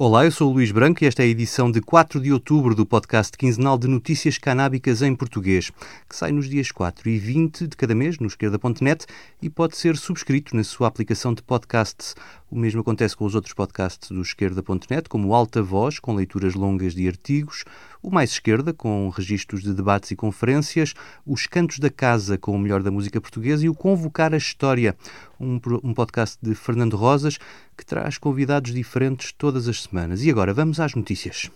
Olá, 0.00 0.24
eu 0.24 0.30
sou 0.30 0.48
o 0.48 0.54
Luís 0.54 0.70
Branco 0.70 1.02
e 1.02 1.08
esta 1.08 1.24
é 1.24 1.26
a 1.26 1.28
edição 1.28 1.72
de 1.72 1.80
4 1.80 2.20
de 2.20 2.32
outubro 2.32 2.72
do 2.72 2.86
podcast 2.86 3.36
quinzenal 3.36 3.76
de 3.76 3.88
notícias 3.88 4.38
canábicas 4.38 5.02
em 5.02 5.12
português, 5.12 5.72
que 6.08 6.14
sai 6.14 6.30
nos 6.30 6.48
dias 6.48 6.70
4 6.70 7.08
e 7.08 7.18
20 7.18 7.66
de 7.66 7.76
cada 7.76 7.96
mês 7.96 8.16
no 8.20 8.28
esquerda.net 8.28 9.06
e 9.42 9.50
pode 9.50 9.76
ser 9.76 9.96
subscrito 9.96 10.54
na 10.54 10.62
sua 10.62 10.86
aplicação 10.86 11.34
de 11.34 11.42
podcasts. 11.42 12.14
O 12.50 12.58
mesmo 12.58 12.80
acontece 12.80 13.14
com 13.14 13.26
os 13.26 13.34
outros 13.34 13.52
podcasts 13.52 14.10
do 14.10 14.22
esquerda.net, 14.22 15.06
como 15.08 15.34
Alta 15.34 15.62
Voz, 15.62 15.98
com 15.98 16.14
leituras 16.14 16.54
longas 16.54 16.94
de 16.94 17.06
artigos, 17.06 17.64
o 18.02 18.10
Mais 18.10 18.30
Esquerda, 18.30 18.72
com 18.72 19.10
registros 19.10 19.62
de 19.62 19.74
debates 19.74 20.10
e 20.12 20.16
conferências, 20.16 20.94
os 21.26 21.46
Cantos 21.46 21.78
da 21.78 21.90
Casa, 21.90 22.38
com 22.38 22.56
o 22.56 22.58
melhor 22.58 22.82
da 22.82 22.90
música 22.90 23.20
portuguesa, 23.20 23.66
e 23.66 23.68
o 23.68 23.74
Convocar 23.74 24.32
a 24.32 24.38
História, 24.38 24.96
um, 25.38 25.60
um 25.84 25.92
podcast 25.92 26.38
de 26.40 26.54
Fernando 26.54 26.96
Rosas, 26.96 27.38
que 27.76 27.84
traz 27.84 28.16
convidados 28.16 28.72
diferentes 28.72 29.30
todas 29.30 29.68
as 29.68 29.82
semanas. 29.82 30.24
E 30.24 30.30
agora 30.30 30.54
vamos 30.54 30.80
às 30.80 30.94
notícias. 30.94 31.50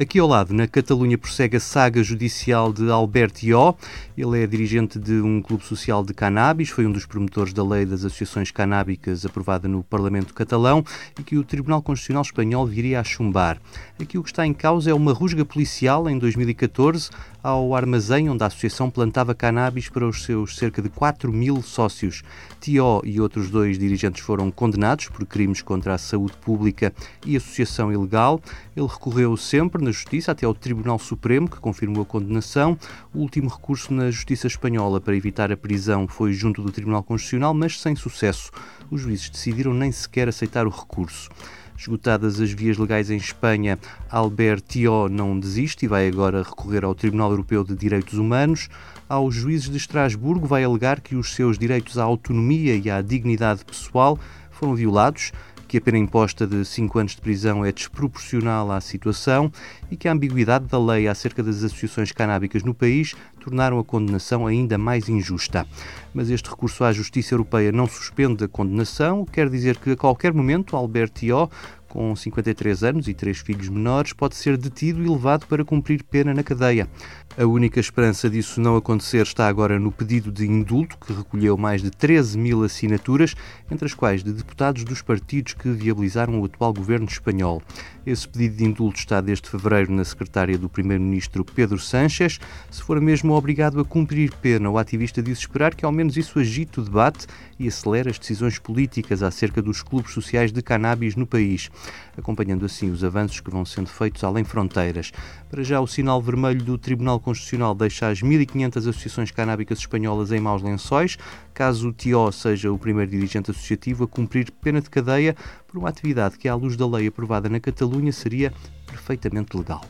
Aqui 0.00 0.18
ao 0.18 0.26
lado, 0.26 0.54
na 0.54 0.66
Catalunha, 0.66 1.18
prossegue 1.18 1.58
a 1.58 1.60
saga 1.60 2.02
judicial 2.02 2.72
de 2.72 2.90
Albert 2.90 3.34
Ió. 3.42 3.74
Ele 4.16 4.42
é 4.42 4.46
dirigente 4.46 4.98
de 4.98 5.20
um 5.20 5.42
clube 5.42 5.62
social 5.62 6.02
de 6.02 6.14
cannabis, 6.14 6.70
foi 6.70 6.86
um 6.86 6.90
dos 6.90 7.04
promotores 7.04 7.52
da 7.52 7.62
lei 7.62 7.84
das 7.84 8.02
associações 8.02 8.50
canábicas 8.50 9.26
aprovada 9.26 9.68
no 9.68 9.82
Parlamento 9.82 10.32
catalão 10.32 10.82
e 11.18 11.22
que 11.22 11.36
o 11.36 11.44
Tribunal 11.44 11.82
Constitucional 11.82 12.22
Espanhol 12.22 12.66
viria 12.66 12.98
a 12.98 13.04
chumbar. 13.04 13.60
Aqui 14.00 14.16
o 14.16 14.22
que 14.22 14.30
está 14.30 14.46
em 14.46 14.54
causa 14.54 14.90
é 14.90 14.94
uma 14.94 15.12
rusga 15.12 15.44
policial 15.44 16.08
em 16.08 16.18
2014 16.18 17.10
ao 17.42 17.74
armazém 17.74 18.28
onde 18.28 18.42
a 18.42 18.46
associação 18.46 18.90
plantava 18.90 19.34
cannabis 19.34 19.88
para 19.88 20.06
os 20.06 20.24
seus 20.24 20.56
cerca 20.56 20.80
de 20.80 20.88
4 20.88 21.32
mil 21.32 21.62
sócios. 21.62 22.22
Tió 22.60 23.00
e 23.04 23.20
outros 23.20 23.50
dois 23.50 23.78
dirigentes 23.78 24.22
foram 24.22 24.50
condenados 24.50 25.08
por 25.08 25.24
crimes 25.26 25.62
contra 25.62 25.94
a 25.94 25.98
saúde 25.98 26.34
pública 26.38 26.92
e 27.24 27.36
associação 27.36 27.92
ilegal. 27.92 28.40
Ele 28.76 28.86
recorreu 28.86 29.36
sempre 29.36 29.82
na 29.90 29.92
Justiça 29.92 30.30
até 30.30 30.46
ao 30.46 30.54
Tribunal 30.54 30.98
Supremo, 31.00 31.50
que 31.50 31.58
confirmou 31.58 32.02
a 32.02 32.06
condenação. 32.06 32.78
O 33.12 33.18
último 33.18 33.50
recurso 33.50 33.92
na 33.92 34.08
Justiça 34.08 34.46
Espanhola 34.46 35.00
para 35.00 35.16
evitar 35.16 35.50
a 35.50 35.56
prisão 35.56 36.06
foi 36.06 36.32
junto 36.32 36.62
do 36.62 36.70
Tribunal 36.70 37.02
Constitucional, 37.02 37.52
mas 37.52 37.80
sem 37.80 37.96
sucesso. 37.96 38.52
Os 38.88 39.00
juízes 39.00 39.28
decidiram 39.28 39.74
nem 39.74 39.90
sequer 39.90 40.28
aceitar 40.28 40.64
o 40.64 40.70
recurso. 40.70 41.28
Esgotadas 41.76 42.40
as 42.40 42.52
vias 42.52 42.78
legais 42.78 43.10
em 43.10 43.16
Espanha, 43.16 43.78
Albert 44.08 44.62
não 45.10 45.40
desiste 45.40 45.86
e 45.86 45.88
vai 45.88 46.06
agora 46.06 46.42
recorrer 46.42 46.84
ao 46.84 46.94
Tribunal 46.94 47.30
Europeu 47.30 47.64
de 47.64 47.74
Direitos 47.74 48.14
Humanos. 48.14 48.68
Aos 49.08 49.34
juízes 49.34 49.70
de 49.70 49.76
Estrasburgo 49.76 50.46
vai 50.46 50.62
alegar 50.62 51.00
que 51.00 51.16
os 51.16 51.34
seus 51.34 51.58
direitos 51.58 51.98
à 51.98 52.04
autonomia 52.04 52.76
e 52.76 52.88
à 52.88 53.02
dignidade 53.02 53.64
pessoal 53.64 54.18
foram 54.50 54.74
violados 54.74 55.32
que 55.70 55.78
a 55.78 55.80
pena 55.80 55.98
imposta 55.98 56.48
de 56.48 56.64
5 56.64 56.98
anos 56.98 57.14
de 57.14 57.20
prisão 57.20 57.64
é 57.64 57.70
desproporcional 57.70 58.72
à 58.72 58.80
situação 58.80 59.52
e 59.88 59.96
que 59.96 60.08
a 60.08 60.12
ambiguidade 60.12 60.66
da 60.66 60.84
lei 60.84 61.06
acerca 61.06 61.44
das 61.44 61.62
associações 61.62 62.10
canábicas 62.10 62.64
no 62.64 62.74
país 62.74 63.14
tornaram 63.38 63.78
a 63.78 63.84
condenação 63.84 64.48
ainda 64.48 64.76
mais 64.76 65.08
injusta. 65.08 65.64
Mas 66.12 66.28
este 66.28 66.50
recurso 66.50 66.82
à 66.82 66.92
Justiça 66.92 67.34
Europeia 67.34 67.70
não 67.70 67.86
suspende 67.86 68.42
a 68.42 68.48
condenação, 68.48 69.24
quer 69.24 69.48
dizer 69.48 69.76
que 69.76 69.92
a 69.92 69.96
qualquer 69.96 70.34
momento 70.34 70.74
Albert 70.74 71.12
Ió 71.22 71.48
com 71.90 72.14
53 72.14 72.84
anos 72.84 73.08
e 73.08 73.14
três 73.14 73.38
filhos 73.38 73.68
menores, 73.68 74.12
pode 74.12 74.36
ser 74.36 74.56
detido 74.56 75.04
e 75.04 75.08
levado 75.08 75.44
para 75.46 75.64
cumprir 75.64 76.04
pena 76.04 76.32
na 76.32 76.42
cadeia. 76.42 76.88
A 77.36 77.44
única 77.44 77.80
esperança 77.80 78.30
disso 78.30 78.60
não 78.60 78.76
acontecer 78.76 79.22
está 79.22 79.48
agora 79.48 79.78
no 79.78 79.90
pedido 79.90 80.30
de 80.30 80.46
indulto, 80.46 80.96
que 80.98 81.12
recolheu 81.12 81.56
mais 81.56 81.82
de 81.82 81.90
13 81.90 82.38
mil 82.38 82.62
assinaturas, 82.62 83.34
entre 83.70 83.86
as 83.86 83.94
quais 83.94 84.22
de 84.22 84.32
deputados 84.32 84.84
dos 84.84 85.02
partidos 85.02 85.54
que 85.54 85.68
viabilizaram 85.68 86.40
o 86.40 86.44
atual 86.44 86.72
governo 86.72 87.06
espanhol. 87.06 87.60
Esse 88.06 88.26
pedido 88.26 88.56
de 88.56 88.64
indulto 88.64 88.98
está 88.98 89.20
desde 89.20 89.48
fevereiro 89.48 89.92
na 89.92 90.04
secretária 90.04 90.56
do 90.56 90.68
primeiro-ministro 90.68 91.44
Pedro 91.44 91.78
Sánchez. 91.78 92.38
Se 92.70 92.82
for 92.82 93.00
mesmo 93.00 93.34
obrigado 93.34 93.80
a 93.80 93.84
cumprir 93.84 94.32
pena, 94.40 94.70
o 94.70 94.78
ativista 94.78 95.20
disse 95.20 95.42
esperar 95.42 95.74
que 95.74 95.84
ao 95.84 95.92
menos 95.92 96.16
isso 96.16 96.38
agite 96.38 96.78
o 96.78 96.84
debate 96.84 97.26
e 97.58 97.66
acelere 97.66 98.10
as 98.10 98.18
decisões 98.18 98.58
políticas 98.58 99.22
acerca 99.22 99.60
dos 99.60 99.82
clubes 99.82 100.12
sociais 100.12 100.52
de 100.52 100.62
cannabis 100.62 101.16
no 101.16 101.26
país 101.26 101.68
acompanhando 102.16 102.64
assim 102.64 102.90
os 102.90 103.02
avanços 103.04 103.40
que 103.40 103.50
vão 103.50 103.64
sendo 103.64 103.88
feitos 103.88 104.24
além 104.24 104.44
fronteiras. 104.44 105.12
Para 105.48 105.62
já, 105.62 105.80
o 105.80 105.86
sinal 105.86 106.20
vermelho 106.20 106.62
do 106.62 106.78
Tribunal 106.78 107.20
Constitucional 107.20 107.74
deixa 107.74 108.08
as 108.08 108.20
1.500 108.20 108.76
associações 108.76 109.30
canábicas 109.30 109.78
espanholas 109.78 110.32
em 110.32 110.40
maus 110.40 110.62
lençóis, 110.62 111.16
caso 111.52 111.88
o 111.88 111.92
TIO 111.92 112.30
seja 112.32 112.72
o 112.72 112.78
primeiro 112.78 113.10
dirigente 113.10 113.50
associativo 113.50 114.04
a 114.04 114.08
cumprir 114.08 114.50
pena 114.50 114.80
de 114.80 114.90
cadeia 114.90 115.36
por 115.66 115.78
uma 115.78 115.88
atividade 115.88 116.38
que, 116.38 116.48
à 116.48 116.54
luz 116.54 116.76
da 116.76 116.86
lei 116.86 117.06
aprovada 117.06 117.48
na 117.48 117.60
Catalunha, 117.60 118.12
seria 118.12 118.52
perfeitamente 118.86 119.56
legal. 119.56 119.84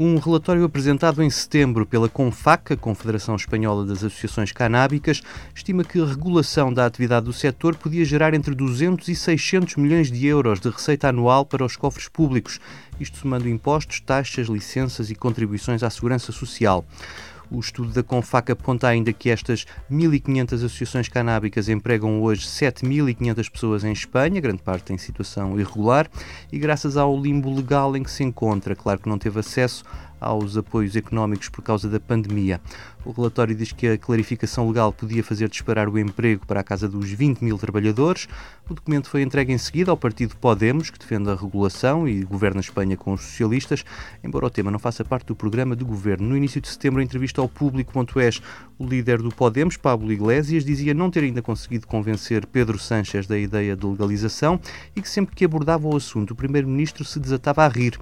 Um 0.00 0.16
relatório 0.16 0.62
apresentado 0.62 1.24
em 1.24 1.28
setembro 1.28 1.84
pela 1.84 2.08
CONFAC, 2.08 2.74
a 2.74 2.76
Confederação 2.76 3.34
Espanhola 3.34 3.84
das 3.84 4.04
Associações 4.04 4.52
Canábicas, 4.52 5.22
estima 5.52 5.82
que 5.82 6.00
a 6.00 6.06
regulação 6.06 6.72
da 6.72 6.86
atividade 6.86 7.26
do 7.26 7.32
setor 7.32 7.74
podia 7.74 8.04
gerar 8.04 8.32
entre 8.32 8.54
200 8.54 9.08
e 9.08 9.16
600 9.16 9.74
milhões 9.74 10.08
de 10.08 10.24
euros 10.24 10.60
de 10.60 10.70
receita 10.70 11.08
anual 11.08 11.44
para 11.44 11.64
os 11.64 11.74
cofres 11.74 12.06
públicos, 12.06 12.60
isto 13.00 13.18
somando 13.18 13.48
impostos, 13.48 13.98
taxas, 13.98 14.46
licenças 14.46 15.10
e 15.10 15.16
contribuições 15.16 15.82
à 15.82 15.90
segurança 15.90 16.30
social. 16.30 16.84
O 17.50 17.60
estudo 17.60 17.92
da 17.92 18.02
CONFAC 18.02 18.52
aponta 18.52 18.86
ainda 18.88 19.12
que 19.12 19.30
estas 19.30 19.66
1.500 19.90 20.54
associações 20.54 21.08
canábicas 21.08 21.68
empregam 21.68 22.22
hoje 22.22 22.46
7.500 22.46 23.50
pessoas 23.50 23.84
em 23.84 23.92
Espanha, 23.92 24.40
grande 24.40 24.62
parte 24.62 24.92
em 24.92 24.98
situação 24.98 25.58
irregular, 25.58 26.10
e 26.52 26.58
graças 26.58 26.96
ao 26.96 27.18
limbo 27.18 27.54
legal 27.54 27.96
em 27.96 28.02
que 28.02 28.10
se 28.10 28.22
encontra, 28.22 28.76
claro 28.76 29.00
que 29.00 29.08
não 29.08 29.18
teve 29.18 29.40
acesso 29.40 29.84
aos 30.20 30.56
apoios 30.56 30.96
económicos 30.96 31.48
por 31.48 31.62
causa 31.62 31.88
da 31.88 32.00
pandemia. 32.00 32.60
O 33.04 33.12
relatório 33.12 33.54
diz 33.54 33.72
que 33.72 33.86
a 33.86 33.96
clarificação 33.96 34.68
legal 34.68 34.92
podia 34.92 35.24
fazer 35.24 35.48
disparar 35.48 35.88
o 35.88 35.98
emprego 35.98 36.46
para 36.46 36.60
a 36.60 36.62
casa 36.62 36.88
dos 36.88 37.10
20 37.10 37.42
mil 37.42 37.56
trabalhadores. 37.56 38.28
O 38.68 38.74
documento 38.74 39.08
foi 39.08 39.22
entregue 39.22 39.52
em 39.52 39.56
seguida 39.56 39.90
ao 39.90 39.96
partido 39.96 40.36
Podemos, 40.36 40.90
que 40.90 40.98
defende 40.98 41.30
a 41.30 41.34
regulação 41.34 42.06
e 42.06 42.22
governa 42.22 42.60
a 42.60 42.60
Espanha 42.60 42.96
com 42.96 43.14
os 43.14 43.22
socialistas, 43.22 43.84
embora 44.22 44.46
o 44.46 44.50
tema 44.50 44.70
não 44.70 44.78
faça 44.78 45.04
parte 45.04 45.28
do 45.28 45.34
programa 45.34 45.74
de 45.74 45.84
governo. 45.84 46.28
No 46.28 46.36
início 46.36 46.60
de 46.60 46.68
setembro, 46.68 47.00
em 47.00 47.04
entrevista 47.04 47.40
ao 47.40 47.48
público.es, 47.48 48.42
o 48.78 48.86
líder 48.86 49.22
do 49.22 49.30
Podemos, 49.30 49.76
Pablo 49.76 50.12
Iglesias, 50.12 50.64
dizia 50.64 50.92
não 50.92 51.10
ter 51.10 51.24
ainda 51.24 51.40
conseguido 51.40 51.86
convencer 51.86 52.44
Pedro 52.46 52.78
Sánchez 52.78 53.26
da 53.26 53.38
ideia 53.38 53.74
de 53.74 53.86
legalização 53.86 54.60
e 54.94 55.00
que 55.00 55.08
sempre 55.08 55.34
que 55.34 55.44
abordava 55.44 55.88
o 55.88 55.96
assunto, 55.96 56.32
o 56.32 56.36
primeiro-ministro 56.36 57.04
se 57.04 57.18
desatava 57.18 57.64
a 57.64 57.68
rir 57.68 57.98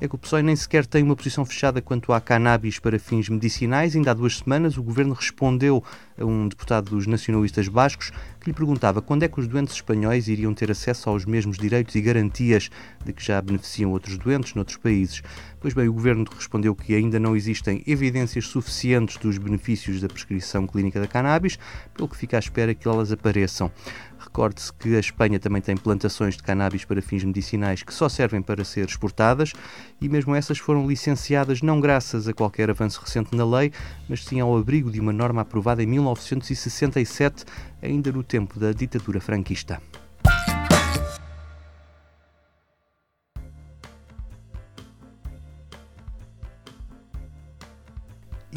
é 0.00 0.08
que 0.08 0.14
o 0.14 0.18
PSOE 0.18 0.42
nem 0.42 0.54
sequer 0.54 0.86
tem 0.86 1.02
uma 1.02 1.16
posição 1.16 1.44
fechada 1.44 1.82
quanto 1.82 2.12
à 2.12 2.20
cannabis 2.20 2.78
para 2.78 2.98
fins 2.98 3.28
medicinais. 3.28 3.96
Ainda 3.96 4.12
há 4.12 4.14
duas 4.14 4.38
semanas 4.38 4.76
o 4.76 4.82
governo 4.82 5.14
respondeu 5.14 5.82
um 6.24 6.48
deputado 6.48 6.90
dos 6.90 7.06
nacionalistas 7.06 7.68
bascos 7.68 8.10
que 8.40 8.50
lhe 8.50 8.52
perguntava 8.52 9.00
quando 9.02 9.22
é 9.22 9.28
que 9.28 9.40
os 9.40 9.46
doentes 9.46 9.74
espanhóis 9.74 10.28
iriam 10.28 10.54
ter 10.54 10.70
acesso 10.70 11.08
aos 11.10 11.24
mesmos 11.24 11.56
direitos 11.58 11.94
e 11.94 12.00
garantias 12.00 12.70
de 13.04 13.12
que 13.12 13.24
já 13.24 13.40
beneficiam 13.40 13.90
outros 13.90 14.18
doentes 14.18 14.54
noutros 14.54 14.76
países. 14.76 15.22
Pois 15.60 15.74
bem, 15.74 15.88
o 15.88 15.92
governo 15.92 16.24
respondeu 16.34 16.74
que 16.74 16.94
ainda 16.94 17.18
não 17.18 17.34
existem 17.34 17.82
evidências 17.86 18.46
suficientes 18.46 19.16
dos 19.16 19.38
benefícios 19.38 20.00
da 20.00 20.08
prescrição 20.08 20.66
clínica 20.66 21.00
da 21.00 21.06
cannabis, 21.06 21.58
pelo 21.94 22.08
que 22.08 22.16
fica 22.16 22.36
à 22.36 22.40
espera 22.40 22.74
que 22.74 22.86
elas 22.86 23.10
apareçam. 23.10 23.70
Recorde-se 24.18 24.72
que 24.72 24.96
a 24.96 25.00
Espanha 25.00 25.38
também 25.38 25.62
tem 25.62 25.76
plantações 25.76 26.36
de 26.36 26.42
cannabis 26.42 26.84
para 26.84 27.00
fins 27.00 27.24
medicinais 27.24 27.82
que 27.82 27.94
só 27.94 28.08
servem 28.08 28.42
para 28.42 28.64
ser 28.64 28.86
exportadas 28.86 29.52
e 30.00 30.08
mesmo 30.08 30.34
essas 30.34 30.58
foram 30.58 30.86
licenciadas 30.86 31.62
não 31.62 31.80
graças 31.80 32.26
a 32.26 32.32
qualquer 32.32 32.68
avanço 32.68 33.00
recente 33.00 33.34
na 33.36 33.44
lei, 33.44 33.72
mas 34.08 34.24
sim 34.24 34.40
ao 34.40 34.56
abrigo 34.56 34.90
de 34.90 35.00
uma 35.00 35.12
norma 35.12 35.42
aprovada 35.42 35.82
em 35.82 35.86
1967, 36.14 37.44
ainda 37.82 38.12
no 38.12 38.22
tempo 38.22 38.58
da 38.58 38.72
ditadura 38.72 39.20
franquista. 39.20 39.80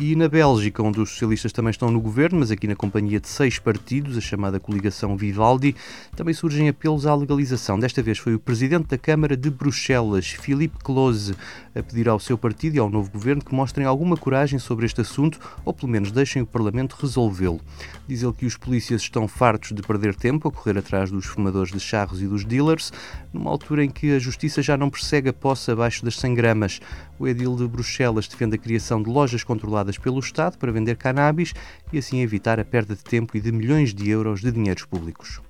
E 0.04 0.16
na 0.16 0.28
Bélgica, 0.28 0.82
onde 0.82 1.00
os 1.00 1.12
socialistas 1.12 1.52
também 1.52 1.70
estão 1.70 1.92
no 1.92 2.02
governo, 2.02 2.40
mas 2.40 2.50
aqui 2.50 2.68
na 2.68 2.76
companhia 2.76 3.20
de 3.20 3.28
seis 3.28 3.60
partidos, 3.60 4.18
a 4.18 4.20
chamada 4.20 4.60
coligação 4.60 5.16
Vivaldi, 5.16 5.76
também 6.16 6.34
surgem 6.34 6.68
apelos 6.68 7.06
à 7.06 7.14
legalização. 7.14 7.78
Desta 7.78 8.02
vez 8.02 8.18
foi 8.18 8.34
o 8.34 8.40
presidente 8.40 8.88
da 8.88 8.98
Câmara 8.98 9.38
de 9.38 9.52
Bruxelas, 9.52 10.26
Philippe 10.26 10.80
Close, 10.84 11.36
a 11.76 11.84
pedir 11.84 12.10
ao 12.10 12.20
seu 12.20 12.36
partido 12.36 12.76
e 12.76 12.80
ao 12.80 12.90
novo 12.90 13.12
governo 13.12 13.46
que 13.46 13.54
mostrem 13.54 13.86
alguma 13.86 14.18
coragem 14.18 14.58
sobre 14.58 14.88
este 14.88 15.02
assunto 15.02 15.40
ou 15.64 15.72
pelo 15.72 15.92
menos 15.92 16.12
deixem 16.12 16.42
o 16.42 16.48
Parlamento 16.48 16.98
resolvê-lo. 17.00 17.62
Diz 18.08 18.24
ele 18.24 18.34
que 18.34 18.48
os 18.48 18.58
polícias 18.58 19.04
estão 19.04 19.28
fartos 19.28 19.72
de 19.72 19.84
perder 19.84 20.16
tempo 20.16 20.48
a 20.48 20.52
correr 20.52 20.80
atrás 20.80 21.12
dos 21.12 21.28
fumadores 21.28 21.72
de 21.72 21.80
charros 21.80 22.24
e 22.24 22.28
dos 22.28 22.44
dealers, 22.44 22.92
numa 23.32 23.52
altura 23.52 23.86
em 23.86 23.90
que 23.92 24.16
a 24.16 24.20
justiça 24.20 24.64
já 24.64 24.76
não 24.76 24.90
persegue 24.90 25.30
a 25.30 25.34
posse 25.34 25.70
abaixo 25.70 26.04
das 26.04 26.18
100 26.18 26.34
gramas. 26.34 26.80
O 27.20 27.28
edil 27.28 27.56
de 27.56 27.68
Bruxelas 27.68 28.28
defende 28.28 28.56
a 28.56 28.58
criação 28.58 29.00
de 29.00 29.08
lojas 29.08 29.44
controladas 29.44 29.91
pelo 29.98 30.20
Estado 30.20 30.58
para 30.58 30.72
vender 30.72 30.98
cannabis 30.98 31.54
e 31.92 31.98
assim 31.98 32.22
evitar 32.22 32.60
a 32.60 32.66
perda 32.66 32.96
de 32.96 33.04
tempo 33.04 33.36
e 33.36 33.42
de 33.42 33.52
milhões 33.52 33.94
de 33.94 34.10
euros 34.10 34.42
de 34.42 34.52
dinheiros 34.52 34.86
públicos. 34.86 35.42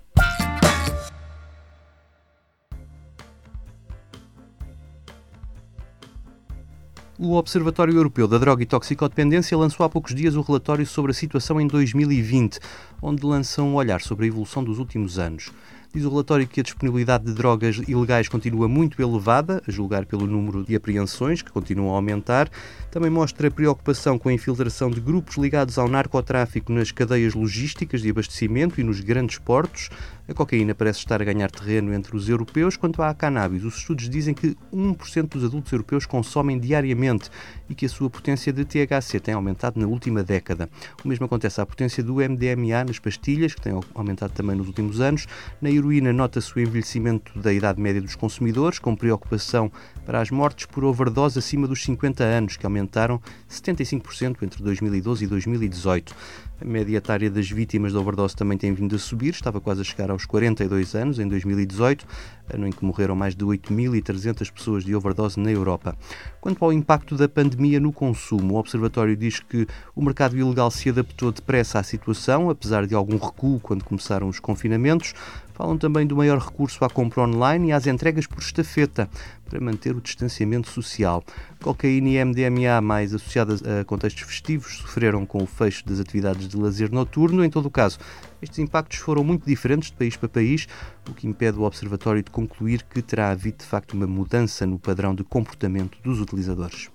O 7.24 7.36
Observatório 7.36 7.94
Europeu 7.94 8.28
da 8.28 8.40
Droga 8.40 8.64
e 8.64 8.66
Toxicodependência 8.66 9.56
lançou 9.56 9.86
há 9.86 9.90
poucos 9.90 10.16
dias 10.16 10.36
o 10.36 10.42
relatório 10.42 10.88
sobre 10.88 11.12
a 11.12 11.14
situação 11.14 11.62
em 11.62 11.68
2020, 11.68 12.58
onde 13.00 13.24
lança 13.24 13.62
um 13.62 13.76
olhar 13.76 14.02
sobre 14.02 14.26
a 14.26 14.28
evolução 14.28 14.64
dos 14.64 14.80
últimos 14.80 15.20
anos. 15.20 15.52
Diz 15.94 16.06
o 16.06 16.10
relatório 16.10 16.48
que 16.48 16.62
a 16.62 16.64
disponibilidade 16.64 17.26
de 17.26 17.34
drogas 17.34 17.82
ilegais 17.86 18.30
continua 18.30 18.66
muito 18.70 19.02
elevada, 19.02 19.62
a 19.68 19.70
julgar 19.70 20.06
pelo 20.06 20.26
número 20.26 20.64
de 20.64 20.74
apreensões, 20.74 21.42
que 21.42 21.52
continuam 21.52 21.92
a 21.92 21.96
aumentar. 21.96 22.50
Também 22.90 23.10
mostra 23.10 23.52
preocupação 23.52 24.18
com 24.18 24.30
a 24.30 24.34
infiltração 24.34 24.90
de 24.90 25.02
grupos 25.02 25.36
ligados 25.36 25.78
ao 25.78 25.90
narcotráfico 25.90 26.72
nas 26.72 26.94
cadeias 26.94 27.34
logísticas 27.34 28.02
de 28.02 28.10
abastecimento 28.10 28.80
e 28.80 28.86
nos 28.86 29.02
grandes 29.02 29.38
portos. 29.38 29.90
A 30.28 30.34
cocaína 30.34 30.76
parece 30.76 31.00
estar 31.00 31.22
a 31.22 31.26
ganhar 31.26 31.50
terreno 31.50 31.94
entre 31.94 32.16
os 32.16 32.30
europeus. 32.30 32.78
Quanto 32.78 33.02
à 33.02 33.14
cannabis, 33.14 33.64
os 33.64 33.78
estudos 33.78 34.08
dizem 34.08 34.34
que 34.34 34.56
1% 34.74 35.28
dos 35.28 35.44
adultos 35.44 35.72
europeus 35.72 36.06
consomem 36.06 36.60
diariamente 36.60 37.30
e 37.68 37.76
que 37.76 37.86
a 37.86 37.90
sua 37.90 38.10
potência 38.10 38.54
de 38.54 38.64
THC 38.64 39.20
tem 39.20 39.34
aumentado 39.34 39.80
na 39.80 39.88
última 39.88 40.24
década. 40.24 40.70
O 41.04 41.08
mesmo 41.08 41.26
acontece 41.26 41.60
à 41.60 41.66
potência 41.66 42.04
do 42.04 42.16
MDMA 42.16 42.84
nas 42.86 43.00
pastilhas, 43.00 43.56
que 43.56 43.62
tem 43.62 43.74
aumentado 43.94 44.32
também 44.34 44.56
nos 44.56 44.68
últimos 44.68 45.02
anos. 45.02 45.28
Na 45.60 45.70
heroína 45.70 46.14
nota-se 46.14 46.56
o 46.56 46.60
envelhecimento 46.60 47.38
da 47.40 47.52
idade 47.52 47.82
média 47.82 48.02
dos 48.02 48.16
consumidores, 48.16 48.80
com 48.80 48.96
preocupação 48.96 49.72
para 50.06 50.22
as 50.22 50.30
mortes 50.30 50.66
por 50.66 50.84
overdose 50.84 51.40
acima 51.40 51.68
dos 51.68 51.84
50 51.84 52.24
anos, 52.24 52.58
que 52.58 52.66
aumentaram 52.66 53.20
75% 53.50 54.44
entre 54.44 54.64
2012 54.64 55.26
e 55.26 55.28
2018. 55.28 56.16
A 56.62 56.66
média 56.66 56.96
etária 56.96 57.28
das 57.28 57.50
vítimas 57.50 57.92
da 57.92 58.00
overdose 58.00 58.36
também 58.36 58.56
tem 58.56 58.72
vindo 58.72 58.96
a 58.96 59.00
subir, 59.00 59.34
estava 59.34 59.60
quase 59.60 59.82
a 59.82 59.84
chegar 59.84 60.12
aos 60.12 60.28
42 60.28 60.94
anos 60.94 61.18
em 61.18 61.28
2018, 61.28 62.06
ano 62.54 62.68
em 62.68 62.72
que 62.72 62.86
morreram 62.86 63.16
mais 63.16 63.36
de 63.36 63.44
8.300 63.44 64.52
pessoas 64.52 64.84
de 64.84 64.96
overdose 64.96 65.40
na 65.40 65.52
Europa. 65.52 65.98
Quanto 66.40 66.64
ao 66.64 66.72
impacto 66.72 67.16
da 67.16 67.28
pandemia 67.28 67.80
no 67.80 67.92
consumo, 67.92 68.54
o 68.54 68.58
Observatório 68.58 69.18
diz 69.18 69.40
que 69.40 69.66
o 69.96 70.04
mercado 70.04 70.38
ilegal 70.38 70.70
se 70.70 70.90
adaptou 70.90 71.32
depressa 71.32 71.80
à 71.80 71.84
situação, 71.84 72.48
apesar 72.52 72.86
de 72.86 72.94
algum 72.94 73.18
recuo 73.18 73.60
quando 73.60 73.84
começaram 73.84 74.28
os 74.28 74.40
confinamentos. 74.40 75.16
Falam 75.62 75.78
também 75.78 76.08
do 76.08 76.16
maior 76.16 76.40
recurso 76.40 76.84
à 76.84 76.90
compra 76.90 77.22
online 77.22 77.68
e 77.68 77.72
às 77.72 77.86
entregas 77.86 78.26
por 78.26 78.40
estafeta, 78.40 79.08
para 79.48 79.62
manter 79.62 79.96
o 79.96 80.02
distanciamento 80.02 80.68
social. 80.68 81.24
Cocaína 81.62 82.10
e 82.10 82.26
MDMA, 82.26 82.82
mais 82.82 83.14
associadas 83.14 83.62
a 83.62 83.86
contextos 83.86 84.24
festivos, 84.24 84.78
sofreram 84.78 85.24
com 85.24 85.44
o 85.44 85.46
fecho 85.46 85.86
das 85.86 86.00
atividades 86.00 86.48
de 86.48 86.58
lazer 86.58 86.92
noturno. 86.92 87.46
Em 87.46 87.50
todo 87.52 87.68
o 87.68 87.70
caso, 87.70 88.00
estes 88.42 88.58
impactos 88.58 88.98
foram 88.98 89.24
muito 89.24 89.46
diferentes 89.46 89.92
de 89.92 89.98
país 89.98 90.18
para 90.18 90.28
país, 90.28 90.68
o 91.08 91.14
que 91.14 91.28
impede 91.28 91.60
o 91.60 91.62
Observatório 91.62 92.24
de 92.24 92.32
concluir 92.32 92.82
que 92.82 93.00
terá 93.00 93.30
havido 93.30 93.60
de 93.60 93.66
facto 93.66 93.94
uma 93.94 94.08
mudança 94.08 94.66
no 94.66 94.80
padrão 94.80 95.14
de 95.14 95.24
comportamento 95.24 95.96
dos 96.04 96.20
utilizadores. 96.20 96.90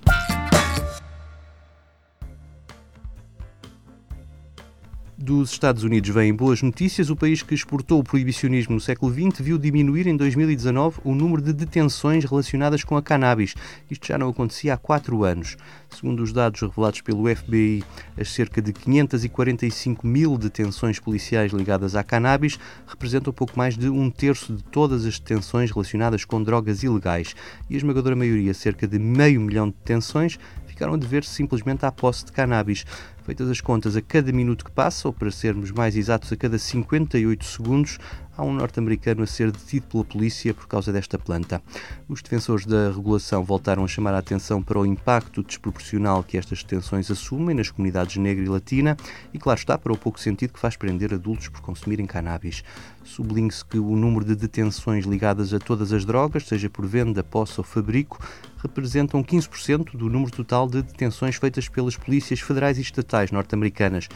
Dos 5.19 5.51
Estados 5.53 5.83
Unidos 5.83 6.11
vêm 6.11 6.35
boas 6.35 6.61
notícias. 6.61 7.09
O 7.09 7.17
país 7.17 7.43
que 7.43 7.55
exportou 7.55 7.99
o 7.99 8.05
proibicionismo 8.05 8.75
no 8.75 8.81
século 8.81 9.11
XX 9.11 9.41
viu 9.41 9.57
diminuir 9.57 10.07
em 10.07 10.15
2019 10.15 11.01
o 11.03 11.15
número 11.15 11.41
de 11.41 11.55
detenções 11.55 12.23
relacionadas 12.27 12.85
com 12.85 12.99
a 12.99 13.03
cannabis. 13.03 13.55
Isto 13.91 14.09
já 14.09 14.19
não 14.19 14.29
acontecia 14.29 14.75
há 14.75 14.77
quatro 14.77 15.25
anos. 15.25 15.57
Segundo 15.89 16.23
os 16.23 16.35
dados 16.35 16.61
revelados 16.61 17.01
pelo 17.01 17.35
FBI, 17.35 17.83
as 18.21 18.29
cerca 18.29 18.61
de 18.61 18.75
545 18.75 20.07
mil 20.07 20.37
detenções 20.37 21.01
policiais 21.01 21.51
ligadas 21.51 21.97
à 21.97 22.05
cannabis 22.05 22.59
representam 22.87 23.33
pouco 23.33 23.57
mais 23.57 23.75
de 23.75 23.89
um 23.89 24.11
terço 24.11 24.53
de 24.53 24.63
todas 24.65 25.07
as 25.07 25.19
detenções 25.19 25.71
relacionadas 25.71 26.27
com 26.27 26.43
drogas 26.43 26.83
ilegais. 26.83 27.35
E 27.71 27.75
a 27.75 27.79
esmagadora 27.79 28.15
maioria, 28.15 28.53
cerca 28.53 28.87
de 28.87 28.99
meio 28.99 29.41
milhão 29.41 29.71
de 29.71 29.77
detenções, 29.77 30.39
ficaram 30.77 30.93
a 30.93 30.99
dever 30.99 31.25
simplesmente 31.25 31.87
à 31.87 31.91
posse 31.91 32.27
de 32.27 32.33
cannabis. 32.33 32.85
Feitas 33.25 33.49
as 33.49 33.63
contas, 33.63 33.97
a 33.97 34.03
cada 34.03 34.31
minuto 34.31 34.63
que 34.63 34.71
passa, 34.71 35.09
ou 35.09 35.13
para 35.13 35.31
sermos 35.31 35.73
mais 35.73 35.97
exatos, 35.97 36.31
a 36.31 36.37
cada 36.37 36.59
58 36.59 37.45
segundos, 37.45 37.99
há 38.37 38.45
um 38.45 38.53
norte-americano 38.53 39.23
a 39.23 39.27
ser 39.27 39.51
detido 39.51 39.87
pela 39.87 40.05
polícia 40.05 40.53
por 40.53 40.69
causa 40.69 40.93
desta 40.93 41.19
planta. 41.19 41.63
Os 42.07 42.21
defensores 42.21 42.67
da 42.67 42.91
regulação 42.91 43.43
voltaram 43.43 43.83
a 43.85 43.89
chamar 43.89 44.13
a 44.15 44.19
atenção 44.19 44.63
para 44.63 44.79
o 44.79 44.85
impacto 44.87 45.43
desproporcional 45.43 46.23
que 46.23 46.37
estas 46.37 46.63
detenções 46.63 47.11
assumem 47.11 47.57
nas 47.57 47.71
comunidades 47.71 48.17
negra 48.19 48.45
e 48.45 48.49
latina 48.49 48.97
e, 49.33 49.39
claro 49.39 49.59
está, 49.59 49.79
para 49.79 49.95
o 49.95 49.99
pouco 49.99 50.21
sentido 50.21 50.53
que 50.53 50.61
faz 50.61 50.77
prender 50.77 51.15
adultos 51.15 51.49
por 51.49 51.63
consumirem 51.63 52.07
cannabis. 52.07 52.63
Sublinhe-se 53.03 53.65
que 53.65 53.79
o 53.79 53.97
número 53.97 54.27
de 54.27 54.37
detenções 54.37 55.07
ligadas 55.07 55.55
a 55.55 55.59
todas 55.59 55.93
as 55.93 56.05
drogas, 56.05 56.47
seja 56.47 56.69
por 56.69 56.87
venda, 56.87 57.25
posse 57.25 57.59
ou 57.59 57.65
fabrico, 57.65 58.19
representam 58.67 59.23
15% 59.23 59.97
do 59.97 60.09
número 60.11 60.31
total 60.31 60.67
de 60.67 60.83
detenções 60.83 61.37
feitas 61.37 61.69
pelas 61.69 61.97
polícias 61.97 62.41
federais 62.41 62.79
e 62.79 62.83
estatais 62.83 63.31
norte-americanas 63.31 64.09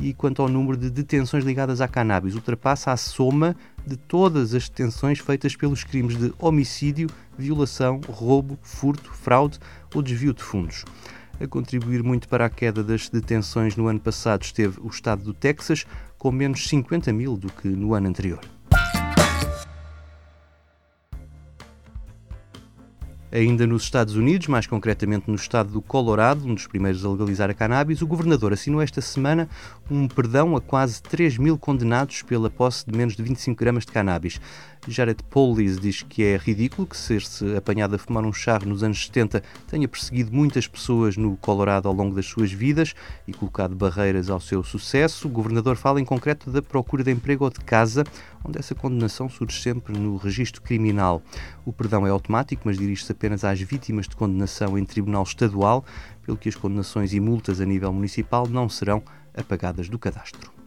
e 0.00 0.14
quanto 0.14 0.42
ao 0.42 0.48
número 0.48 0.76
de 0.76 0.90
detenções 0.90 1.44
ligadas 1.44 1.80
à 1.80 1.88
cannabis, 1.88 2.34
ultrapassa 2.34 2.92
a 2.92 2.96
soma 2.96 3.56
de 3.86 3.96
todas 3.96 4.54
as 4.54 4.68
detenções 4.68 5.18
feitas 5.18 5.56
pelos 5.56 5.82
crimes 5.82 6.16
de 6.16 6.32
homicídio, 6.38 7.08
violação, 7.36 8.00
roubo, 8.08 8.58
furto, 8.62 9.10
fraude 9.12 9.58
ou 9.94 10.02
desvio 10.02 10.32
de 10.32 10.42
fundos. 10.42 10.84
A 11.40 11.46
contribuir 11.46 12.02
muito 12.02 12.28
para 12.28 12.46
a 12.46 12.50
queda 12.50 12.82
das 12.82 13.08
detenções 13.08 13.76
no 13.76 13.86
ano 13.86 14.00
passado 14.00 14.42
esteve 14.42 14.80
o 14.80 14.88
estado 14.88 15.22
do 15.22 15.32
Texas, 15.32 15.84
com 16.16 16.32
menos 16.32 16.68
50 16.68 17.12
mil 17.12 17.36
do 17.36 17.50
que 17.52 17.68
no 17.68 17.94
ano 17.94 18.08
anterior. 18.08 18.40
Ainda 23.30 23.66
nos 23.66 23.82
Estados 23.82 24.16
Unidos, 24.16 24.46
mais 24.46 24.66
concretamente 24.66 25.28
no 25.28 25.34
estado 25.34 25.70
do 25.70 25.82
Colorado, 25.82 26.46
um 26.46 26.54
dos 26.54 26.66
primeiros 26.66 27.04
a 27.04 27.10
legalizar 27.10 27.50
a 27.50 27.54
cannabis, 27.54 28.00
o 28.00 28.06
governador 28.06 28.54
assinou 28.54 28.80
esta 28.80 29.02
semana 29.02 29.46
um 29.90 30.08
perdão 30.08 30.56
a 30.56 30.60
quase 30.62 31.02
3 31.02 31.36
mil 31.36 31.58
condenados 31.58 32.22
pela 32.22 32.48
posse 32.48 32.86
de 32.86 32.96
menos 32.96 33.14
de 33.14 33.22
25 33.22 33.58
gramas 33.58 33.84
de 33.84 33.92
cannabis. 33.92 34.40
Jared 34.90 35.22
Polis 35.24 35.78
diz 35.78 36.02
que 36.02 36.24
é 36.24 36.36
ridículo 36.38 36.86
que 36.86 36.96
ser-se 36.96 37.54
apanhado 37.54 37.94
a 37.94 37.98
fumar 37.98 38.24
um 38.24 38.32
charro 38.32 38.66
nos 38.66 38.82
anos 38.82 39.04
70 39.04 39.42
tenha 39.66 39.86
perseguido 39.86 40.32
muitas 40.32 40.66
pessoas 40.66 41.16
no 41.16 41.36
Colorado 41.36 41.86
ao 41.86 41.94
longo 41.94 42.14
das 42.14 42.24
suas 42.24 42.50
vidas 42.50 42.94
e 43.26 43.32
colocado 43.34 43.76
barreiras 43.76 44.30
ao 44.30 44.40
seu 44.40 44.64
sucesso. 44.64 45.28
O 45.28 45.30
governador 45.30 45.76
fala 45.76 46.00
em 46.00 46.04
concreto 46.04 46.50
da 46.50 46.62
procura 46.62 47.04
de 47.04 47.10
emprego 47.10 47.44
ou 47.44 47.50
de 47.50 47.60
casa, 47.60 48.02
onde 48.42 48.58
essa 48.58 48.74
condenação 48.74 49.28
surge 49.28 49.60
sempre 49.60 49.98
no 49.98 50.16
registro 50.16 50.62
criminal. 50.62 51.22
O 51.66 51.72
perdão 51.72 52.06
é 52.06 52.10
automático, 52.10 52.62
mas 52.64 52.78
dirige-se 52.78 53.12
apenas 53.12 53.44
às 53.44 53.60
vítimas 53.60 54.08
de 54.08 54.16
condenação 54.16 54.78
em 54.78 54.84
tribunal 54.84 55.22
estadual, 55.22 55.84
pelo 56.24 56.38
que 56.38 56.48
as 56.48 56.54
condenações 56.54 57.12
e 57.12 57.20
multas 57.20 57.60
a 57.60 57.66
nível 57.66 57.92
municipal 57.92 58.48
não 58.48 58.68
serão 58.68 59.02
apagadas 59.34 59.88
do 59.88 59.98
cadastro. 59.98 60.57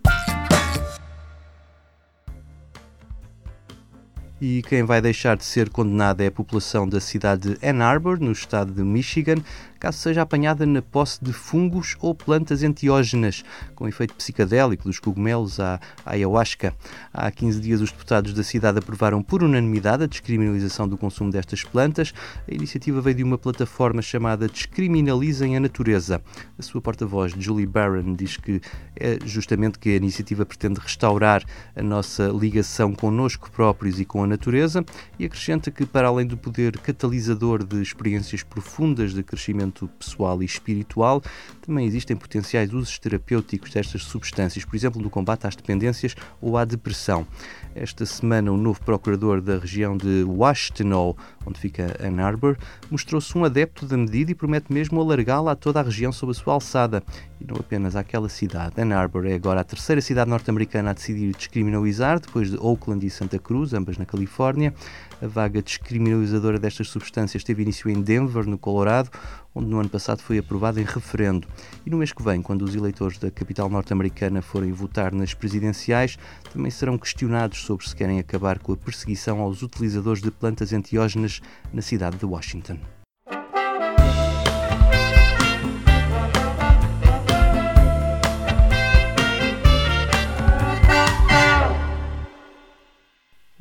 E 4.42 4.64
quem 4.64 4.84
vai 4.84 5.00
deixar 5.00 5.38
de 5.38 5.46
ser 5.46 5.70
condenada 5.70 6.24
é 6.24 6.28
a 6.28 6.32
população 6.32 6.90
da 6.90 7.00
cidade 7.00 7.56
de 7.56 7.66
Ann 7.66 7.84
Arbor, 7.84 8.20
no 8.20 8.32
estado 8.32 8.74
de 8.74 8.82
Michigan, 8.82 9.36
caso 9.82 9.98
seja 9.98 10.22
apanhada 10.22 10.64
na 10.64 10.80
posse 10.80 11.18
de 11.24 11.34
fungos 11.34 11.98
ou 12.00 12.14
plantas 12.14 12.62
enteógenas, 12.62 13.44
com 13.74 13.88
efeito 13.88 14.14
psicadélico 14.14 14.84
dos 14.84 15.00
cogumelos 15.00 15.60
à 15.60 15.80
ayahuasca. 16.06 16.76
Há 17.12 17.32
15 17.32 17.60
dias, 17.60 17.82
os 17.82 17.90
deputados 17.90 18.32
da 18.36 18.44
cidade 18.44 18.78
aprovaram 18.78 19.24
por 19.24 19.42
unanimidade 19.42 20.04
a 20.04 20.06
descriminalização 20.06 20.88
do 20.88 20.96
consumo 20.96 21.32
destas 21.32 21.64
plantas. 21.64 22.14
A 22.48 22.54
iniciativa 22.54 23.02
veio 23.02 23.16
de 23.16 23.24
uma 23.24 23.40
plataforma 23.40 24.04
chamada 24.04 24.48
Descriminalizem 24.48 25.58
a 25.58 25.60
Natureza. 25.60 26.22
A 26.60 26.62
sua 26.62 26.80
porta-voz, 26.80 27.34
Julie 27.36 27.66
Barron, 27.66 28.14
diz 28.14 28.38
que 28.38 28.62
é 28.96 29.18
justamente 29.26 29.80
que 29.80 29.90
a 29.90 29.96
iniciativa 29.96 30.46
pretende 30.46 30.80
restaurar 30.80 31.44
a 31.76 31.82
nossa 31.82 32.28
ligação 32.28 32.94
connosco 32.94 33.50
próprios 33.50 34.00
e 34.00 34.06
com 34.06 34.24
a 34.24 34.28
natureza 34.28 34.86
e 35.18 35.26
acrescenta 35.26 35.72
que, 35.72 35.88
para 35.88 36.08
além 36.08 36.28
do 36.28 36.38
poder 36.38 36.78
catalisador 36.78 37.64
de 37.64 37.82
experiências 37.82 38.44
profundas 38.44 39.16
de 39.16 39.24
crescimento 39.24 39.71
desenvolvimento 39.72 39.88
pessoal 39.98 40.42
e 40.42 40.46
espiritual. 40.46 41.22
Também 41.62 41.86
existem 41.86 42.16
potenciais 42.16 42.74
usos 42.74 43.00
terapêuticos 43.00 43.72
destas 43.72 44.04
substâncias, 44.04 44.66
por 44.66 44.76
exemplo, 44.76 45.02
no 45.02 45.10
combate 45.10 45.48
às 45.48 45.56
dependências 45.56 46.16
ou 46.42 46.58
à 46.58 46.66
depressão. 46.66 47.26
Esta 47.74 48.06
semana, 48.06 48.52
o 48.52 48.58
novo 48.58 48.80
procurador 48.84 49.42
da 49.42 49.58
região 49.58 49.96
de 49.96 50.24
Washtenaw, 50.24 51.16
onde 51.46 51.60
fica 51.60 51.98
Ann 52.00 52.20
Arbor, 52.20 52.58
mostrou-se 52.90 53.38
um 53.38 53.44
adepto 53.44 53.86
da 53.86 53.98
medida 53.98 54.32
e 54.32 54.36
promete 54.36 54.72
mesmo 54.72 55.02
alargá-la 55.02 55.52
a 55.52 55.56
toda 55.56 55.80
a 55.80 55.84
região 55.84 56.12
sob 56.12 56.32
a 56.32 56.36
sua 56.36 56.54
alçada, 56.54 57.04
e 57.40 57.46
não 57.46 57.58
apenas 57.58 57.96
àquela 57.96 58.30
cidade. 58.30 58.80
Ann 58.80 58.94
Arbor 58.94 59.26
é 59.26 59.34
agora 59.34 59.62
a 59.62 59.64
terceira 59.64 60.02
cidade 60.02 60.30
norte-americana 60.30 60.92
a 60.92 60.94
decidir 60.94 61.36
descriminalizar, 61.36 62.20
depois 62.20 62.52
de 62.52 62.58
Oakland 62.58 63.06
e 63.06 63.10
Santa 63.10 63.40
Cruz, 63.40 63.74
ambas 63.74 63.98
na 63.98 64.06
Califórnia. 64.06 64.74
A 65.22 65.28
vaga 65.28 65.62
descriminalizadora 65.62 66.58
destas 66.58 66.90
substâncias 66.90 67.44
teve 67.44 67.62
início 67.62 67.90
em 67.90 68.02
Denver, 68.02 68.46
no 68.48 68.58
Colorado, 68.58 69.12
onde 69.54 69.68
no 69.68 69.80
ano 69.80 69.90
passado 69.90 70.22
foi 70.22 70.38
aprovado 70.38 70.80
em 70.80 70.84
referendo. 70.84 71.48
E 71.86 71.90
no 71.90 71.98
mês 71.98 72.12
que 72.12 72.24
vem, 72.24 72.42
quando 72.42 72.64
os 72.64 72.74
eleitores 72.74 73.18
da 73.18 73.30
capital 73.30 73.70
norte-americana 73.70 74.42
forem 74.42 74.72
votar 74.72 75.14
nas 75.14 75.34
presidenciais, 75.34 76.18
também 76.52 76.72
serão 76.72 76.98
questionados 76.98 77.64
sobre 77.64 77.88
se 77.88 77.96
querem 77.96 78.20
acabar 78.20 78.60
com 78.60 78.74
a 78.74 78.78
perseguição 78.78 79.40
aos 79.42 79.62
utilizadores 79.62 80.22
de 80.22 80.32
plantas 80.32 80.74
enteógenas 80.74 81.31
na 81.72 81.82
cidade 81.82 82.18
de 82.18 82.26
Washington. 82.26 82.80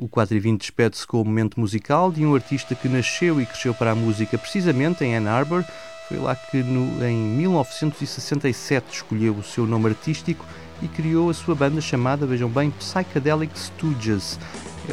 O 0.01 0.09
4 0.09 0.35
e 0.35 0.41
20 0.41 0.61
despede-se 0.61 1.07
com 1.07 1.21
o 1.21 1.25
momento 1.27 1.61
musical 1.61 2.11
de 2.11 2.25
um 2.25 2.35
artista 2.35 2.75
que 2.75 2.89
nasceu 2.89 3.39
e 3.39 3.45
cresceu 3.45 3.75
para 3.75 3.91
a 3.91 3.95
música 3.95 4.39
precisamente 4.39 5.05
em 5.05 5.15
Ann 5.15 5.29
Arbor. 5.29 5.63
Foi 6.09 6.17
lá 6.17 6.35
que 6.35 6.63
no, 6.63 7.05
em 7.05 7.17
1967 7.17 8.87
escolheu 8.95 9.35
o 9.35 9.43
seu 9.43 9.67
nome 9.67 9.91
artístico 9.91 10.47
e 10.81 10.89
criou 10.89 11.29
a 11.29 11.35
sua 11.35 11.55
banda 11.55 11.83
chamada, 11.83 12.25
vejam 12.27 12.49
bem, 12.49 12.71
Psychedelic 12.71 13.53
Stooges. 13.59 14.39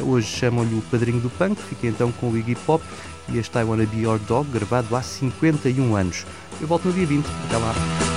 Hoje 0.02 0.26
chamam-lhe 0.26 0.74
o 0.74 0.82
padrinho 0.82 1.20
do 1.20 1.30
punk, 1.30 1.60
fica 1.60 1.86
então 1.86 2.12
com 2.12 2.30
o 2.30 2.36
Iggy 2.36 2.54
Pop 2.54 2.84
e 3.28 3.38
este 3.38 3.58
I 3.58 3.64
Wanna 3.64 3.86
Be 3.86 4.00
Your 4.02 4.18
Dog, 4.18 4.50
gravado 4.50 4.94
há 4.96 5.02
51 5.02 5.96
anos. 5.96 6.26
Eu 6.60 6.66
volto 6.66 6.86
no 6.86 6.92
dia 6.92 7.06
20, 7.06 7.26
até 7.46 7.56
lá. 7.56 8.07